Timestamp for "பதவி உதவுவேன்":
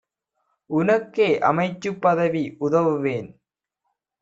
2.01-3.31